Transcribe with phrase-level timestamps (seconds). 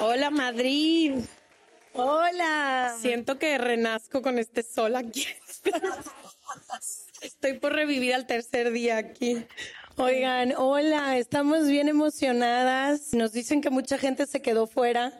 [0.00, 1.14] Hola Madrid.
[1.92, 2.96] Hola.
[3.00, 5.26] Siento que renazco con este sol aquí.
[7.22, 9.46] Estoy por revivir al tercer día aquí.
[9.96, 13.14] Oigan, hola, estamos bien emocionadas.
[13.14, 15.12] Nos dicen que mucha gente se quedó fuera.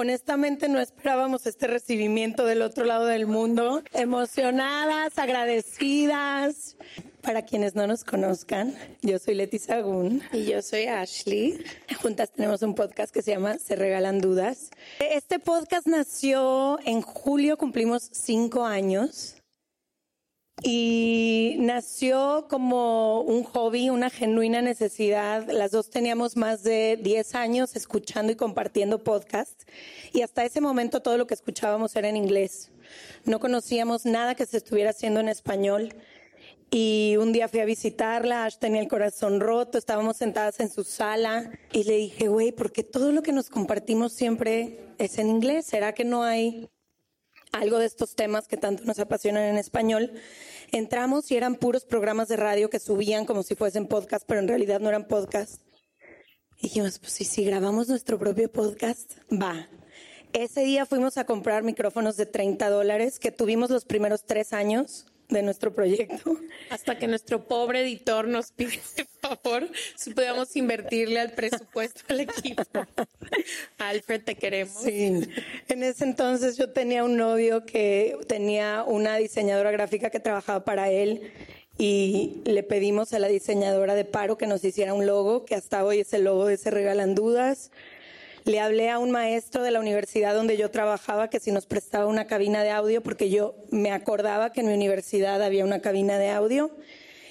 [0.00, 3.82] Honestamente no esperábamos este recibimiento del otro lado del mundo.
[3.92, 6.76] Emocionadas, agradecidas.
[7.20, 10.22] Para quienes no nos conozcan, yo soy Leti Sagún.
[10.32, 11.64] Y yo soy Ashley.
[12.00, 14.70] Juntas tenemos un podcast que se llama Se Regalan Dudas.
[15.00, 19.34] Este podcast nació en julio, cumplimos cinco años.
[20.62, 25.48] Y nació como un hobby, una genuina necesidad.
[25.48, 29.66] Las dos teníamos más de 10 años escuchando y compartiendo podcasts.
[30.12, 32.72] Y hasta ese momento todo lo que escuchábamos era en inglés.
[33.24, 35.94] No conocíamos nada que se estuviera haciendo en español.
[36.70, 40.84] Y un día fui a visitarla, Ash tenía el corazón roto, estábamos sentadas en su
[40.84, 45.30] sala y le dije, güey, ¿por qué todo lo que nos compartimos siempre es en
[45.30, 45.64] inglés?
[45.64, 46.68] ¿Será que no hay
[47.52, 50.12] algo de estos temas que tanto nos apasionan en español?
[50.72, 54.48] Entramos y eran puros programas de radio que subían como si fuesen podcast, pero en
[54.48, 55.62] realidad no eran podcast.
[56.58, 59.68] Y dijimos, pues sí, si grabamos nuestro propio podcast, va.
[60.32, 65.06] Ese día fuimos a comprar micrófonos de 30 dólares que tuvimos los primeros tres años
[65.28, 66.36] de nuestro proyecto.
[66.70, 72.20] Hasta que nuestro pobre editor nos pide ese favor, si podíamos invertirle al presupuesto al
[72.20, 72.62] equipo.
[73.78, 74.82] Alfred, te queremos.
[74.82, 75.20] Sí.
[75.68, 80.90] En ese entonces yo tenía un novio que tenía una diseñadora gráfica que trabajaba para
[80.90, 81.32] él
[81.76, 85.84] y le pedimos a la diseñadora de paro que nos hiciera un logo, que hasta
[85.84, 87.70] hoy es el logo de Se Regalan Dudas.
[88.44, 92.06] Le hablé a un maestro de la universidad donde yo trabajaba que si nos prestaba
[92.06, 96.18] una cabina de audio, porque yo me acordaba que en mi universidad había una cabina
[96.18, 96.70] de audio.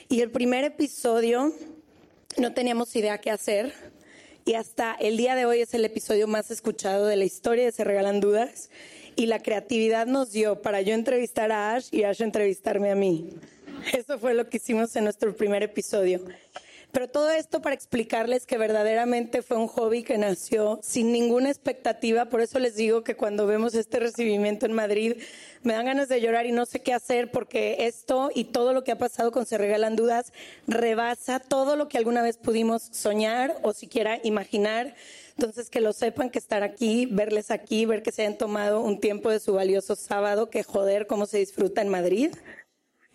[0.09, 1.53] Y el primer episodio
[2.37, 3.73] no teníamos idea qué hacer.
[4.45, 7.71] Y hasta el día de hoy es el episodio más escuchado de la historia de
[7.71, 8.69] Se Regalan Dudas.
[9.15, 13.31] Y la creatividad nos dio para yo entrevistar a Ash y Ash entrevistarme a mí.
[13.93, 16.21] Eso fue lo que hicimos en nuestro primer episodio.
[16.91, 22.25] Pero todo esto para explicarles que verdaderamente fue un hobby que nació sin ninguna expectativa.
[22.25, 25.13] Por eso les digo que cuando vemos este recibimiento en Madrid
[25.63, 28.83] me dan ganas de llorar y no sé qué hacer porque esto y todo lo
[28.83, 30.31] que ha pasado con Se Regalan Dudas
[30.65, 34.95] rebasa todo lo que alguna vez pudimos soñar o siquiera imaginar.
[35.37, 38.99] Entonces, que lo sepan que estar aquí, verles aquí, ver que se hayan tomado un
[38.99, 42.33] tiempo de su valioso sábado, que joder cómo se disfruta en Madrid.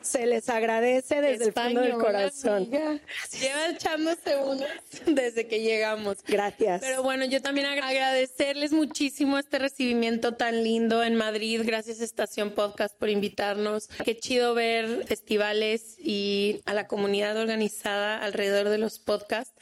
[0.02, 2.70] Se les agradece desde el fondo del corazón.
[2.70, 4.68] Lleva echándose unas
[5.06, 6.18] desde que llegamos.
[6.26, 6.80] Gracias.
[6.80, 11.62] Pero bueno, yo también agradecerles muchísimo este recibimiento tan lindo en Madrid.
[11.64, 13.88] Gracias Estación Podcast por invitarnos.
[14.04, 19.54] Qué chido ver festivales y a la comunidad organizada alrededor de los podcasts.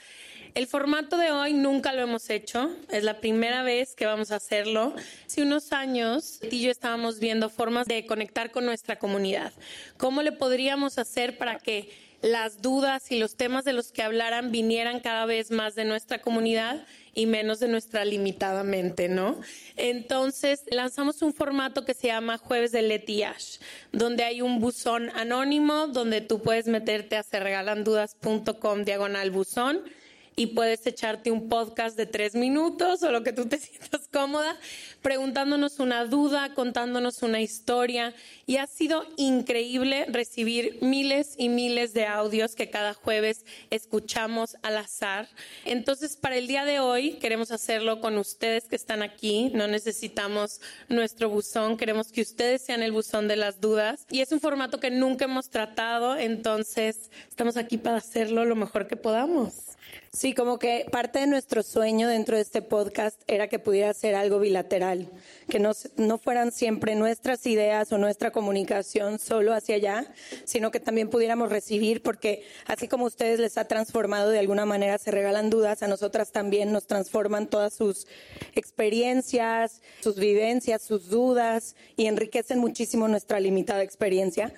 [0.55, 4.37] El formato de hoy nunca lo hemos hecho, es la primera vez que vamos a
[4.37, 4.95] hacerlo.
[5.27, 9.53] Hace unos años, y yo estábamos viendo formas de conectar con nuestra comunidad.
[9.97, 11.91] ¿Cómo le podríamos hacer para que
[12.23, 16.21] las dudas y los temas de los que hablaran vinieran cada vez más de nuestra
[16.21, 19.41] comunidad y menos de nuestra limitada mente, ¿no?
[19.77, 23.59] Entonces lanzamos un formato que se llama Jueves de Leti Ash,
[23.93, 29.83] donde hay un buzón anónimo donde tú puedes meterte a serregalandudas.com diagonal buzón
[30.41, 34.57] y puedes echarte un podcast de tres minutos o lo que tú te sientas cómoda,
[35.03, 38.15] preguntándonos una duda, contándonos una historia.
[38.47, 44.79] Y ha sido increíble recibir miles y miles de audios que cada jueves escuchamos al
[44.79, 45.29] azar.
[45.67, 49.51] Entonces, para el día de hoy queremos hacerlo con ustedes que están aquí.
[49.53, 54.07] No necesitamos nuestro buzón, queremos que ustedes sean el buzón de las dudas.
[54.11, 58.87] Y es un formato que nunca hemos tratado, entonces estamos aquí para hacerlo lo mejor
[58.87, 59.70] que podamos.
[60.13, 64.17] Sí, como que parte de nuestro sueño dentro de este podcast era que pudiera ser
[64.17, 65.09] algo bilateral,
[65.49, 70.13] que no, no fueran siempre nuestras ideas o nuestra comunicación solo hacia allá,
[70.45, 74.99] sino que también pudiéramos recibir, porque así como ustedes les ha transformado de alguna manera,
[74.99, 78.09] se regalan dudas, a nosotras también nos transforman todas sus
[78.57, 84.53] experiencias, sus vivencias, sus dudas y enriquecen muchísimo nuestra limitada experiencia.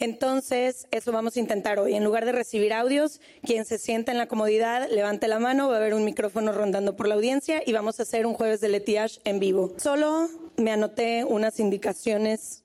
[0.00, 1.94] Entonces, eso vamos a intentar hoy.
[1.94, 5.76] En lugar de recibir audios, quien se sienta en la comodidad, levante la mano, va
[5.76, 8.68] a haber un micrófono rondando por la audiencia y vamos a hacer un jueves de
[8.68, 9.72] Letiage en vivo.
[9.76, 12.64] Solo me anoté unas indicaciones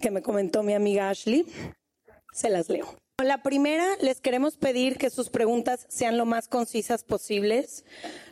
[0.00, 1.44] que me comentó mi amiga Ashley.
[2.32, 2.86] Se las leo.
[3.24, 7.84] La primera, les queremos pedir que sus preguntas sean lo más concisas posibles.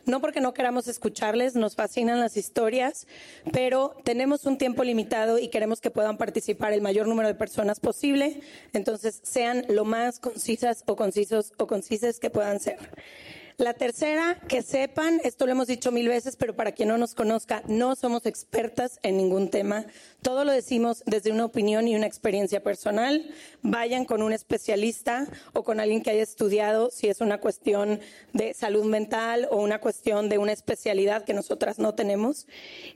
[0.05, 3.09] No porque no queramos escucharles, nos fascinan las historias,
[3.53, 7.81] pero tenemos un tiempo limitado y queremos que puedan participar el mayor número de personas
[7.81, 8.41] posible.
[8.75, 12.79] Entonces, sean lo más concisas o concisos o concises que puedan ser.
[13.59, 17.15] La tercera, que sepan, esto lo hemos dicho mil veces, pero para quien no nos
[17.15, 19.87] conozca, no somos expertas en ningún tema.
[20.21, 23.31] Todo lo decimos desde una opinión y una experiencia personal.
[23.63, 27.99] Vayan con un especialista o con alguien que haya estudiado si es una cuestión
[28.35, 32.47] de salud mental o una cuestión de una especialidad que nosotras no tenemos.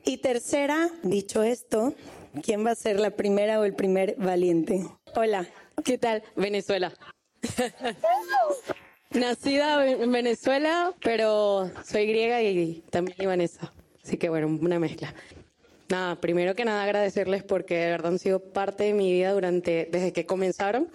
[0.05, 1.95] Y tercera, dicho esto,
[2.43, 4.87] ¿quién va a ser la primera o el primer valiente?
[5.15, 5.49] Hola.
[5.83, 6.23] ¿Qué tal?
[6.37, 6.93] Venezuela.
[9.11, 13.73] Nacida en Venezuela, pero soy griega y también libanesa.
[14.05, 15.13] Así que bueno, una mezcla.
[15.89, 19.89] Nada, primero que nada agradecerles porque de verdad han sido parte de mi vida durante,
[19.91, 20.89] desde que comenzaron.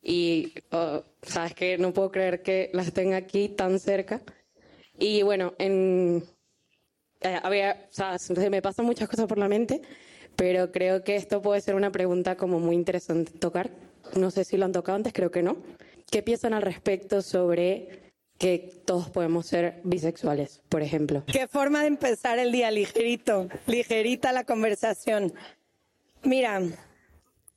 [0.00, 4.22] Y oh, sabes que no puedo creer que las tenga aquí tan cerca.
[4.96, 6.24] Y bueno, en,
[7.20, 9.82] eh, había, o sea, se me pasan muchas cosas por la mente,
[10.36, 13.70] pero creo que esto puede ser una pregunta como muy interesante tocar.
[14.14, 15.56] No sé si lo han tocado antes, creo que no.
[16.10, 21.22] ¿Qué piensan al respecto sobre que todos podemos ser bisexuales, por ejemplo?
[21.32, 25.32] Qué forma de empezar el día, ligerito, ligerita la conversación.
[26.24, 26.62] Mira,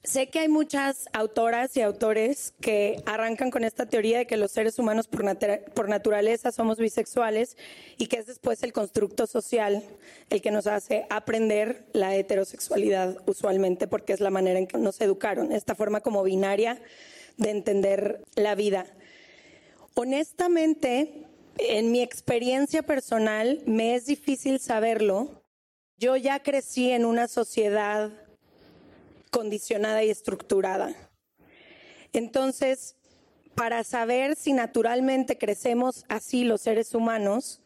[0.03, 4.51] sé que hay muchas autoras y autores que arrancan con esta teoría de que los
[4.51, 5.23] seres humanos por,
[5.73, 7.57] por, naturaleza somos bisexuales
[7.97, 9.81] y que es después el constructo social
[10.29, 15.01] el que nos hace aprender la heterosexualidad usualmente porque es la manera en que nos
[15.01, 16.79] educaron, esta forma como binaria
[17.37, 18.85] de entender la vida.
[19.95, 21.25] Honestamente,
[21.57, 25.43] en mi experiencia personal, me es difícil saberlo.
[25.97, 28.11] Yo ya crecí en una sociedad
[29.29, 30.95] condicionada y estructurada.
[32.11, 32.95] Entonces,
[33.55, 37.61] para saber si naturalmente crecemos así los seres humanos,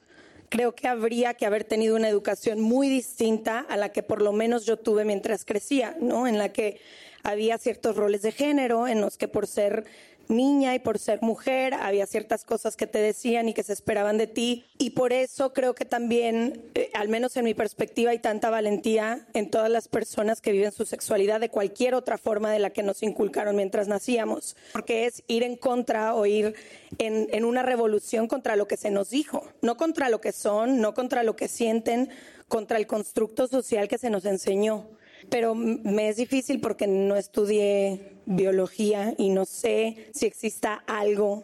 [0.49, 4.31] creo que habría que haber tenido una educación muy distinta a la que por lo
[4.33, 6.27] menos yo tuve mientras crecía, ¿no?
[6.27, 6.79] En la que
[7.27, 9.83] había ciertos roles de género en los que por ser
[10.29, 14.17] niña y por ser mujer había ciertas cosas que te decían y que se esperaban
[14.17, 14.65] de ti.
[14.77, 19.27] Y por eso creo que también, eh, al menos en mi perspectiva, hay tanta valentía
[19.33, 22.83] en todas las personas que viven su sexualidad de cualquier otra forma de la que
[22.83, 26.55] nos inculcaron mientras nacíamos, porque es ir en contra o ir
[26.97, 30.79] en, en una revolución contra lo que se nos dijo, no contra lo que son,
[30.79, 32.09] no contra lo que sienten,
[32.47, 34.96] contra el constructo social que se nos enseñó
[35.29, 41.43] pero me es difícil porque no estudié biología y no sé si exista algo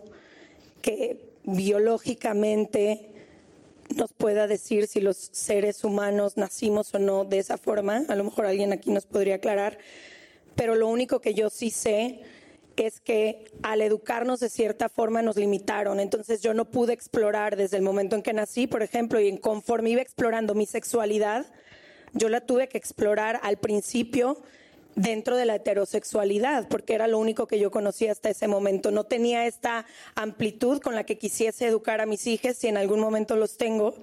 [0.82, 3.10] que biológicamente
[3.96, 8.04] nos pueda decir si los seres humanos nacimos o no de esa forma.
[8.08, 9.78] A lo mejor alguien aquí nos podría aclarar.
[10.56, 12.22] Pero lo único que yo sí sé
[12.76, 16.00] es que al educarnos de cierta forma nos limitaron.
[16.00, 19.92] Entonces yo no pude explorar desde el momento en que nací, por ejemplo, y conforme
[19.92, 21.46] iba explorando mi sexualidad,
[22.14, 24.42] yo la tuve que explorar al principio
[24.96, 28.92] dentro de la heterosexualidad, porque era lo único que yo conocía hasta ese momento.
[28.92, 33.00] No tenía esta amplitud con la que quisiese educar a mis hijas, si en algún
[33.00, 33.96] momento los tengo,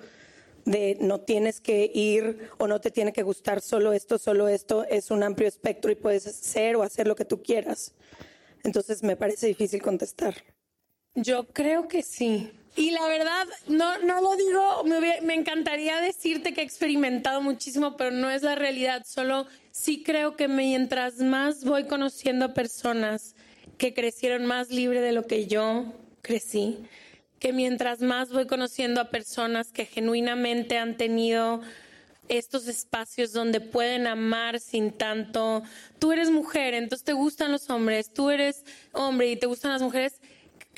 [0.64, 4.84] de no tienes que ir o no te tiene que gustar solo esto, solo esto,
[4.84, 7.94] es un amplio espectro y puedes ser o hacer lo que tú quieras.
[8.62, 10.34] Entonces me parece difícil contestar.
[11.14, 12.52] Yo creo que sí.
[12.80, 14.84] Y la verdad, no, no lo digo,
[15.22, 19.04] me, encantaría decirte que he experimentado muchísimo, pero no es la realidad.
[19.04, 23.34] Solo sí creo que mientras más voy conociendo personas
[23.76, 26.78] que crecieron más libre de lo que yo crecí,
[27.38, 31.60] que mientras más voy conociendo a personas que genuinamente han tenido
[32.28, 35.64] estos espacios donde pueden amar sin tanto,
[35.98, 39.82] tú eres mujer, entonces te gustan los hombres, tú eres hombre y te gustan las
[39.82, 40.18] mujeres,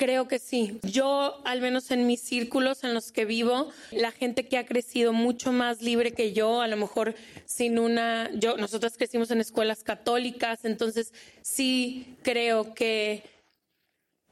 [0.02, 0.80] Creo que sí.
[0.82, 5.12] Yo, al menos en mis círculos en los que vivo, la gente que ha crecido
[5.12, 9.84] mucho más libre que yo, a lo mejor sin una, yo, nosotras crecimos en escuelas
[9.84, 13.22] católicas, entonces sí creo que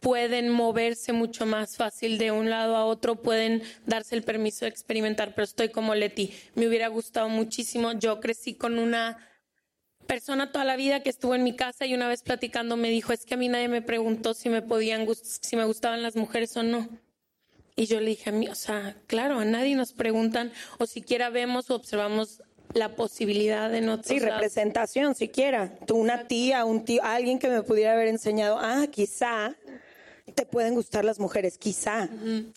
[0.00, 4.70] pueden moverse mucho más fácil de un lado a otro, pueden darse el permiso de
[4.70, 9.29] experimentar, pero estoy como Leti, me hubiera gustado muchísimo, yo crecí con una
[10.10, 13.12] persona toda la vida que estuvo en mi casa y una vez platicando me dijo,
[13.12, 16.56] es que a mí nadie me preguntó si me podían, si me gustaban las mujeres
[16.56, 16.88] o no.
[17.76, 20.50] Y yo le dije a mí, o sea, claro, a nadie nos preguntan
[20.80, 22.42] o siquiera vemos o observamos
[22.74, 25.72] la posibilidad de no Sí, representación siquiera.
[25.86, 29.54] Tú, una tía, un tío, alguien que me pudiera haber enseñado, ah, quizá
[30.34, 32.08] te pueden gustar las mujeres, quizá.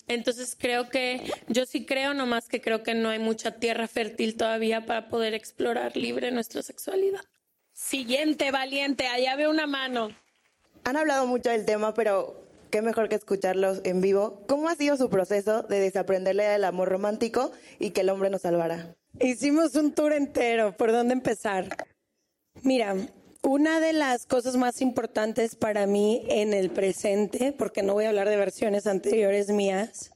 [0.08, 4.36] Entonces creo que yo sí creo, nomás que creo que no hay mucha tierra fértil
[4.36, 7.20] todavía para poder explorar libre nuestra sexualidad.
[7.74, 10.10] Siguiente, valiente, allá veo una mano.
[10.84, 14.44] Han hablado mucho del tema, pero qué mejor que escucharlos en vivo.
[14.46, 17.50] ¿Cómo ha sido su proceso de desaprenderle del amor romántico
[17.80, 18.94] y que el hombre nos salvara?
[19.18, 20.76] Hicimos un tour entero.
[20.76, 21.68] ¿Por dónde empezar?
[22.62, 22.94] Mira,
[23.42, 28.10] una de las cosas más importantes para mí en el presente, porque no voy a
[28.10, 30.12] hablar de versiones anteriores mías,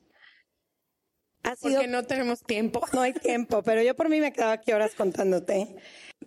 [1.42, 1.72] ha sido...
[1.72, 2.80] Porque no tenemos tiempo.
[2.92, 5.74] No hay tiempo, pero yo por mí me quedaba aquí horas contándote.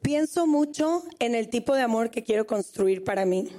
[0.02, 3.50] Pienso mucho en el tipo de amor que quiero construir para mí.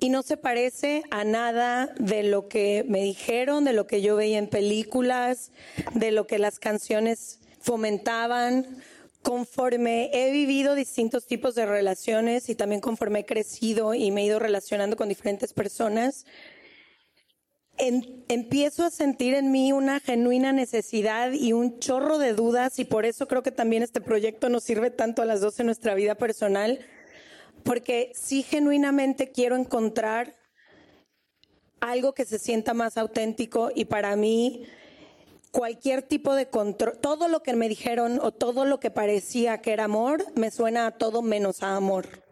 [0.00, 4.14] Y no se parece a nada de lo que me dijeron, de lo que yo
[4.14, 5.50] veía en películas,
[5.94, 8.80] de lo que las canciones fomentaban
[9.22, 14.26] conforme he vivido distintos tipos de relaciones y también conforme he crecido y me he
[14.26, 16.24] ido relacionando con diferentes personas,
[17.78, 23.04] empiezo a sentir en mí una genuina necesidad y un chorro de dudas y por
[23.04, 26.16] eso creo que también este proyecto nos sirve tanto a las dos en nuestra vida
[26.16, 26.80] personal,
[27.62, 30.36] porque sí genuinamente quiero encontrar
[31.80, 34.66] algo que se sienta más auténtico y para mí
[35.50, 39.72] cualquier tipo de control, todo lo que me dijeron o todo lo que parecía que
[39.72, 42.27] era amor, me suena a todo menos a amor.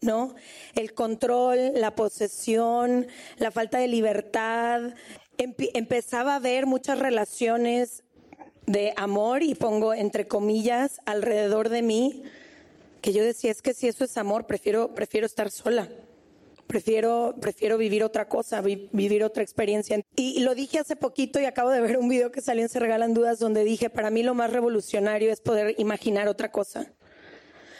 [0.00, 0.34] ¿No?
[0.74, 4.94] El control, la posesión, la falta de libertad.
[5.36, 8.04] empezaba a ver muchas relaciones
[8.66, 12.22] de amor, y pongo entre comillas, alrededor de mí,
[13.00, 15.88] que yo decía, es que si eso es amor, prefiero, prefiero estar sola
[16.68, 20.00] prefiero, prefiero vivir otra cosa, vivir otra experiencia.
[20.14, 22.78] Y, lo dije hace poquito y acabo de ver un video que salió en Se
[22.78, 26.92] Regalan Dudas donde dije, para mí lo más revolucionario es poder imaginar otra cosa.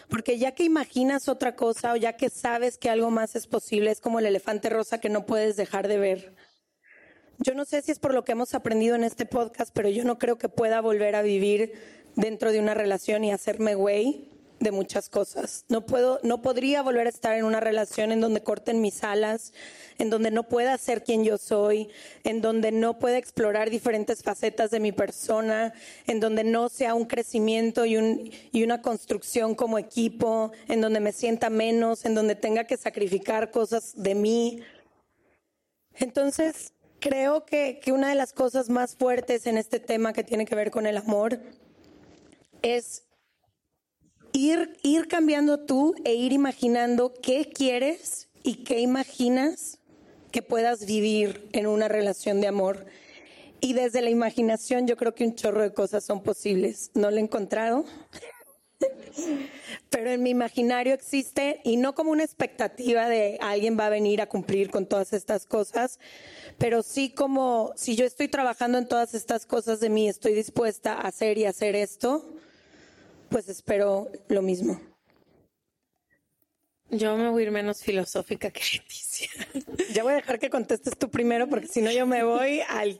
[0.08, 3.90] Porque ya que imaginas otra cosa o ya que sabes que algo más es posible,
[3.90, 6.34] es como el elefante rosa que no puedes dejar de ver.
[7.38, 10.04] Yo no sé si es por lo que hemos aprendido en este podcast, pero yo
[10.04, 11.72] no creo que pueda volver a vivir
[12.16, 15.64] dentro de una relación y hacerme güey de muchas cosas.
[15.68, 19.52] No puedo, no podría volver a estar en una relación en donde corten mis alas,
[19.98, 21.88] en donde no pueda ser quien yo soy,
[22.24, 25.72] en donde no pueda explorar diferentes facetas de mi persona,
[26.06, 31.00] en donde no sea un crecimiento y, un, y una construcción como equipo, en donde
[31.00, 34.62] me sienta menos, en donde tenga que sacrificar cosas de mí.
[35.94, 40.46] Entonces, creo que, que una de las cosas más fuertes en este tema que tiene
[40.46, 41.40] que ver con el amor
[42.62, 43.07] es
[44.32, 49.78] ir, ir cambiando tú e ir imaginando qué quieres y qué imaginas
[50.30, 52.86] que puedas vivir en una relación de amor.
[53.60, 56.90] Y desde la imaginación yo creo que un chorro de cosas son posibles.
[56.94, 57.84] No lo he encontrado,
[59.90, 64.20] pero en mi imaginario existe y no como una expectativa de alguien va a venir
[64.20, 65.98] a cumplir con todas estas cosas,
[66.58, 70.94] pero sí como si yo estoy trabajando en todas estas cosas de mí, estoy dispuesta
[70.94, 72.24] a hacer y hacer esto,
[73.28, 74.80] pues espero lo mismo.
[76.90, 79.28] Yo me voy a ir menos filosófica que Leticia.
[79.92, 82.98] Ya voy a dejar que contestes tú primero porque si no yo me voy al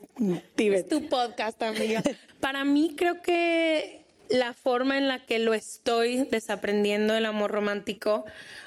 [0.55, 0.81] Tíbet.
[0.81, 2.03] Es tu podcast, amiga.
[2.41, 8.25] Para mí creo que la forma en la que lo estoy desaprendiendo el amor romántico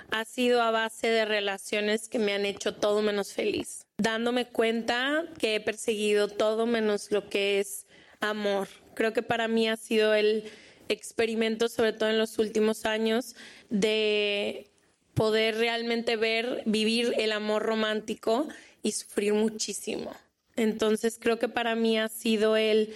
[0.10, 3.86] ha sido a base de relaciones que me han hecho todo menos feliz.
[3.98, 7.86] Dándome cuenta que he perseguido todo menos lo que es
[8.20, 8.68] amor.
[8.96, 10.50] Creo que para mí ha sido el
[10.93, 13.36] experimento, sobre todo en los últimos años,
[13.69, 14.71] de
[15.13, 18.48] poder realmente ver, vivir el amor romántico
[18.83, 20.15] y sufrir muchísimo.
[20.55, 22.93] Entonces creo que para mí ha sido el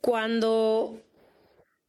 [0.00, 1.02] cuando,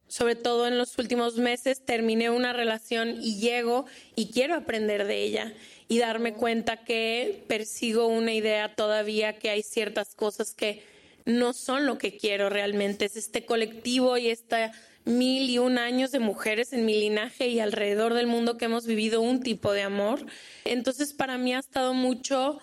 [0.08, 3.86] sobre todo en los últimos meses, terminé una relación y llego
[4.16, 5.54] y quiero aprender de ella
[5.88, 10.82] y darme cuenta que persigo una idea todavía, que hay ciertas cosas que
[11.24, 13.04] no son lo que quiero realmente.
[13.04, 14.72] Es este colectivo y esta
[15.04, 18.86] mil y un años de mujeres en mi linaje y alrededor del mundo que hemos
[18.86, 20.24] vivido un tipo de amor.
[20.64, 22.58] Entonces para mí ha estado mucho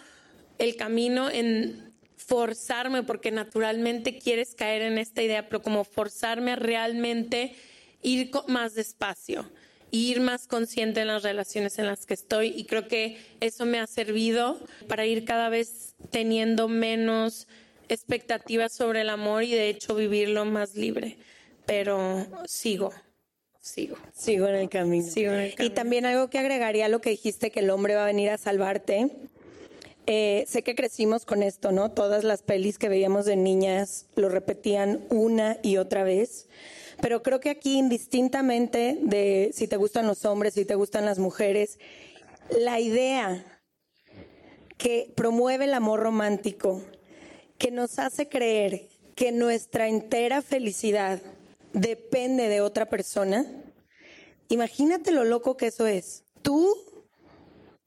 [0.60, 6.56] el camino en forzarme, porque naturalmente quieres caer en esta idea, pero como forzarme a
[6.56, 7.56] realmente
[8.02, 9.50] ir más despacio,
[9.92, 13.80] ir más consciente en las relaciones en las que estoy y creo que eso me
[13.80, 17.48] ha servido para ir cada vez teniendo menos
[17.94, 21.17] expectativas sobre el amor y de hecho vivirlo más libre
[21.67, 22.91] pero sigo.
[23.60, 23.98] Sigo.
[24.15, 25.06] Sigo en el camino.
[25.06, 25.74] Sigo en el camino.
[25.74, 28.29] Y también algo que agregaría a lo que dijiste, que el hombre va a venir
[28.29, 29.12] a salvarte.
[30.06, 31.91] Eh, sé que crecimos con esto, ¿no?
[31.91, 36.48] Todas las pelis que veíamos de niñas lo repetían una y otra vez.
[37.01, 41.20] Pero creo que aquí, indistintamente de si te gustan los hombres, si te gustan las
[41.20, 41.77] mujeres,
[42.58, 43.44] la idea
[44.77, 46.82] que promueve el amor romántico,
[47.58, 51.20] que nos hace creer que nuestra entera felicidad
[51.74, 53.46] depende de otra persona,
[54.50, 56.24] imagínate lo loco que eso es.
[56.42, 56.76] Tú,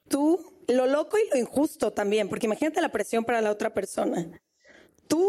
[0.08, 4.40] tú, lo loco y lo injusto también, porque imagínate la presión para la otra persona.
[5.08, 5.28] Tú,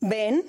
[0.00, 0.44] ven,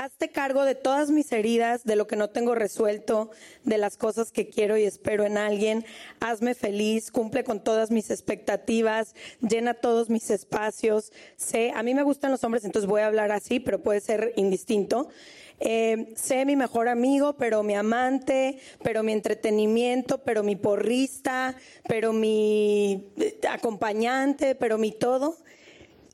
[0.00, 3.30] hazte cargo de todas mis heridas, de lo que no tengo resuelto,
[3.64, 5.84] de las cosas que quiero y espero en alguien.
[6.20, 11.12] Hazme feliz, cumple con todas mis expectativas, llena todos mis espacios.
[11.36, 14.32] Sé, a mí me gustan los hombres, entonces voy a hablar así, pero puede ser
[14.36, 15.10] indistinto.
[15.58, 21.54] Eh, sé mi mejor amigo, pero mi amante, pero mi entretenimiento, pero mi porrista,
[21.86, 25.36] pero mi eh, acompañante, pero mi todo.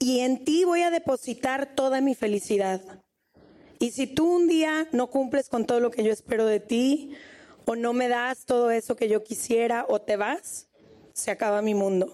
[0.01, 3.06] Y en ti voy a depositar toda mi felicidad.
[3.79, 7.13] Y si tú un día no cumples con todo lo que yo espero de ti,
[7.67, 10.69] o no me das todo eso que yo quisiera, o te vas,
[11.13, 12.13] se acaba mi mundo.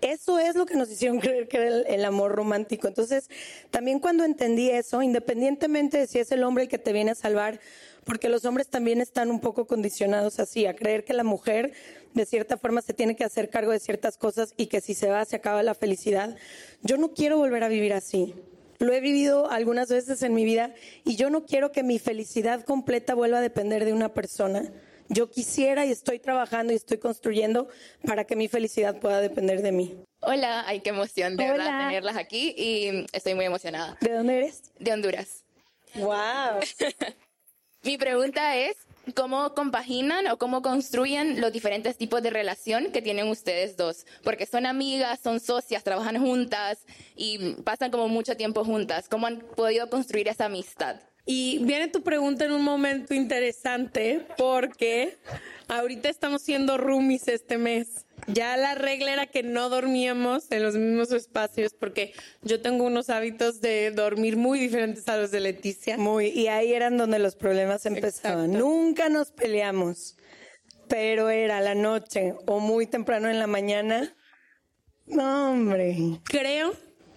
[0.00, 2.88] Eso es lo que nos hicieron creer que era el, amor romántico.
[2.88, 3.30] Entonces,
[3.70, 7.14] también cuando entendí eso, independientemente de si es el hombre el que te viene a
[7.14, 7.58] salvar,
[8.04, 11.72] porque los hombres también están un poco condicionados así, a creer que la mujer
[12.12, 15.08] de cierta forma se tiene que hacer cargo de ciertas cosas y que si se
[15.08, 16.36] va se acaba la felicidad.
[16.82, 18.34] Yo no quiero volver a vivir así.
[18.78, 22.64] Lo he vivido algunas veces en mi vida y yo no quiero que mi felicidad
[22.64, 24.72] completa vuelva a depender de una persona.
[25.08, 27.68] Yo quisiera y estoy trabajando y estoy construyendo
[28.06, 30.04] para que mi felicidad pueda depender de mí.
[30.20, 33.98] Hola, ay, qué emoción de verdad tenerlas aquí y estoy muy emocionada.
[34.00, 34.62] ¿De dónde eres?
[34.78, 35.44] De Honduras.
[35.94, 36.60] Wow.
[37.82, 38.76] mi pregunta es,
[39.14, 44.06] ¿cómo compaginan o cómo construyen los diferentes tipos de relación que tienen ustedes dos?
[44.22, 46.86] Porque son amigas, son socias, trabajan juntas
[47.16, 49.08] y pasan como mucho tiempo juntas.
[49.08, 51.00] ¿Cómo han podido construir esa amistad?
[51.26, 55.16] Y viene tu pregunta en un momento interesante porque
[55.68, 58.04] ahorita estamos siendo roomies este mes.
[58.26, 63.10] Ya la regla era que no dormíamos en los mismos espacios porque yo tengo unos
[63.10, 65.96] hábitos de dormir muy diferentes a los de Leticia.
[65.96, 68.52] Muy, y ahí eran donde los problemas empezaban.
[68.52, 70.16] Nunca nos peleamos,
[70.88, 74.14] pero era la noche o muy temprano en la mañana.
[75.06, 75.96] No, hombre.
[76.24, 76.74] Creo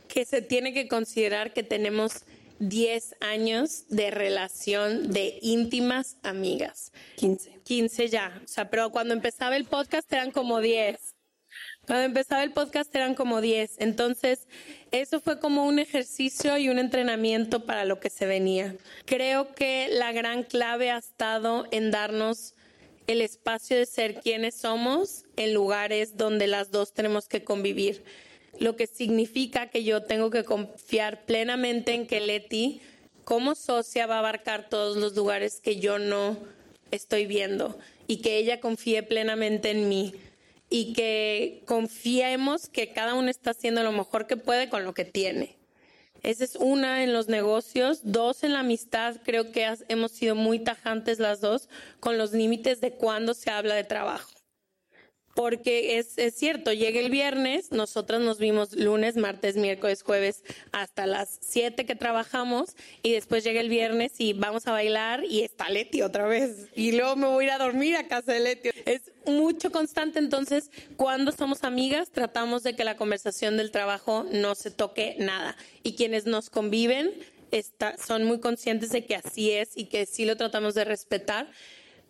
[0.07, 2.25] que se tiene que considerar que tenemos
[2.59, 6.91] 10 años de relación de íntimas amigas.
[7.17, 7.59] 15.
[7.63, 8.41] 15 ya.
[8.43, 11.15] O sea, pero cuando empezaba el podcast eran como 10.
[11.85, 13.75] Cuando empezaba el podcast eran como 10.
[13.79, 14.47] Entonces,
[14.91, 18.75] eso fue como un ejercicio y un entrenamiento para lo que se venía.
[19.05, 22.55] Creo que la gran clave ha estado en darnos
[23.07, 28.03] el espacio de ser quienes somos en lugares donde las dos tenemos que convivir
[28.59, 32.81] lo que significa que yo tengo que confiar plenamente en que Leti,
[33.23, 36.37] como socia, va a abarcar todos los lugares que yo no
[36.91, 40.13] estoy viendo y que ella confíe plenamente en mí
[40.69, 45.05] y que confiemos que cada uno está haciendo lo mejor que puede con lo que
[45.05, 45.55] tiene.
[46.23, 48.01] Esa es una en los negocios.
[48.03, 52.81] Dos, en la amistad, creo que hemos sido muy tajantes las dos con los límites
[52.81, 54.36] de cuándo se habla de trabajo
[55.37, 61.05] porque es, es, cierto, llega el viernes, nosotros nos vimos lunes, martes, miércoles, jueves hasta
[61.05, 65.69] las 7 que trabajamos y después llega el viernes y vamos a bailar y está
[65.69, 66.69] Leti otra vez.
[66.75, 68.69] Y luego me voy a ir a dormir a casa de Leti.
[68.87, 74.55] Es mucho constante, entonces cuando somos amigas tratamos de que la conversación del trabajo no
[74.55, 75.55] se toque nada.
[75.83, 77.13] Y quienes nos conviven
[78.03, 81.47] son muy conscientes de que así es y que sí lo tratamos de respetar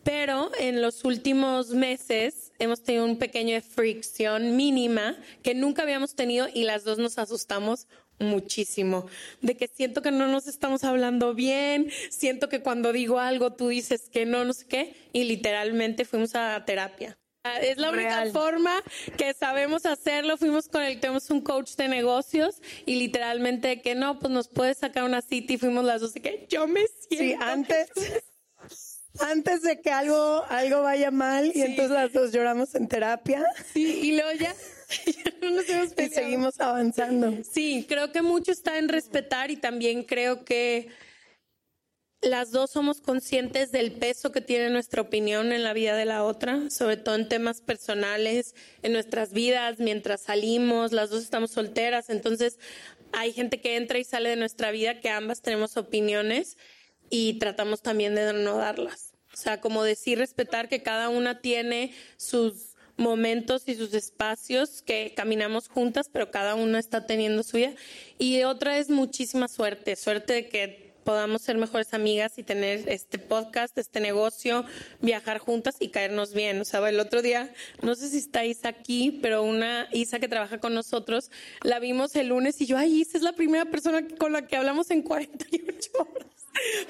[0.08, 6.48] pero en los últimos meses hemos tenido un pequeño fricción mínima que nunca habíamos tenido
[6.54, 9.06] y las dos nos asustamos muchísimo,
[9.42, 13.68] de que siento que no nos estamos hablando bien, siento que cuando digo algo tú
[13.68, 17.18] dices que no, no sé qué, y literalmente fuimos a terapia.
[17.62, 18.84] Es la única forma
[19.18, 20.38] que sabemos hacerlo.
[20.38, 24.74] Fuimos con él, tenemos un coach de negocios y literalmente que no, pues nos puede
[24.74, 27.24] sacar una cita y fuimos las dos y que yo me siento.
[27.24, 27.90] Sí, antes,
[29.22, 33.46] antes de que algo, algo vaya mal y entonces las dos lloramos en terapia.
[33.74, 34.56] Sí, y luego ya
[35.42, 37.34] no nos hemos y seguimos avanzando.
[37.50, 40.90] Sí, creo que mucho está en respetar y también creo que
[42.22, 46.24] las dos somos conscientes del peso que tiene nuestra opinión en la vida de la
[46.24, 52.10] otra, sobre todo en temas personales, en nuestras vidas, mientras salimos, las dos estamos solteras,
[52.10, 52.60] entonces
[53.14, 56.58] hay gente que entra y sale de nuestra vida que ambas tenemos opiniones
[57.10, 59.07] y tratamos también de no darlas.
[59.34, 65.14] O sea, como decir, respetar que cada una tiene sus momentos y sus espacios que
[65.16, 67.74] caminamos juntas, pero cada una está teniendo suya.
[68.18, 73.18] Y otra es muchísima suerte, suerte de que podamos ser mejores amigas y tener este
[73.18, 74.66] podcast, este negocio,
[75.00, 76.60] viajar juntas y caernos bien.
[76.60, 80.28] O sea, el otro día, no sé si está Isa aquí, pero una Isa que
[80.28, 81.32] trabaja con nosotros,
[81.64, 84.58] la vimos el lunes y yo, ay, Isa es la primera persona con la que
[84.58, 86.28] hablamos en 48 horas.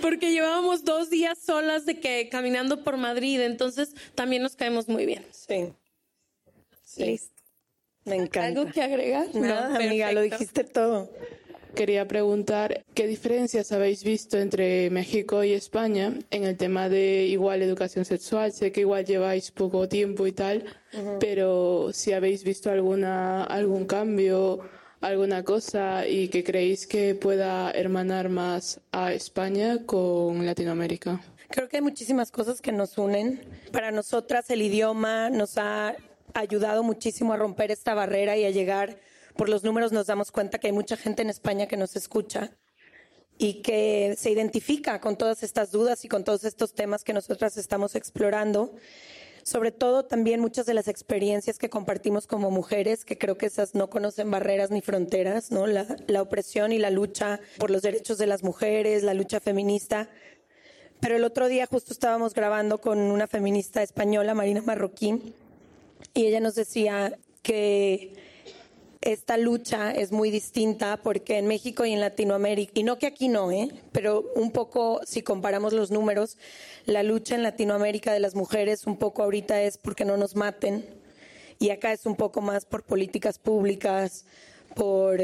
[0.01, 5.05] Porque llevábamos dos días solas de que caminando por Madrid, entonces también nos caemos muy
[5.05, 5.23] bien.
[5.29, 5.73] Sí.
[6.97, 7.43] Listo.
[8.03, 8.61] Me encanta.
[8.61, 9.27] ¿Algo que agregar?
[9.35, 11.07] Nada, amiga, lo dijiste todo.
[11.75, 17.61] Quería preguntar qué diferencias habéis visto entre México y España en el tema de igual
[17.61, 18.51] educación sexual.
[18.51, 20.65] Sé que igual lleváis poco tiempo y tal,
[21.19, 24.61] pero si habéis visto alguna algún cambio,
[25.01, 31.21] alguna cosa y que creéis que pueda hermanar más a España con Latinoamérica.
[31.49, 33.41] Creo que hay muchísimas cosas que nos unen.
[33.71, 35.95] Para nosotras el idioma nos ha
[36.33, 38.97] ayudado muchísimo a romper esta barrera y a llegar
[39.37, 42.51] por los números nos damos cuenta que hay mucha gente en España que nos escucha
[43.37, 47.57] y que se identifica con todas estas dudas y con todos estos temas que nosotras
[47.57, 48.73] estamos explorando.
[49.43, 53.75] Sobre todo también muchas de las experiencias que compartimos como mujeres, que creo que esas
[53.75, 55.67] no conocen barreras ni fronteras, ¿no?
[55.67, 60.09] La, la opresión y la lucha por los derechos de las mujeres, la lucha feminista.
[60.99, 65.33] Pero el otro día justo estábamos grabando con una feminista española, Marina Marroquín,
[66.13, 68.15] y ella nos decía que
[69.07, 73.29] esta lucha es muy distinta porque en México y en Latinoamérica, y no que aquí
[73.29, 73.69] no, ¿eh?
[73.93, 76.37] pero un poco si comparamos los números,
[76.85, 80.85] la lucha en Latinoamérica de las mujeres un poco ahorita es porque no nos maten
[81.57, 84.25] y acá es un poco más por políticas públicas,
[84.75, 85.21] por,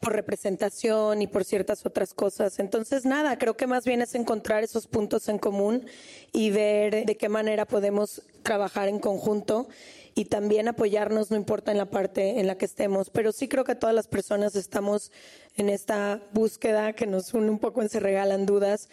[0.00, 2.58] por representación y por ciertas otras cosas.
[2.58, 5.84] Entonces, nada, creo que más bien es encontrar esos puntos en común
[6.32, 9.68] y ver de qué manera podemos trabajar en conjunto
[10.18, 13.62] y también apoyarnos, no importa en la parte en la que estemos, pero sí creo
[13.62, 15.12] que todas las personas estamos
[15.56, 18.88] en esta búsqueda que nos une un poco en Se Regalan Dudas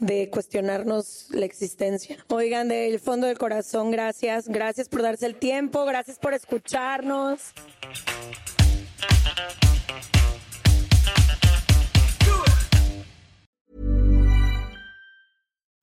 [0.00, 2.18] de cuestionarnos la existencia.
[2.28, 7.54] Oigan, del fondo del corazón, gracias, gracias por darse el tiempo, gracias por escucharnos.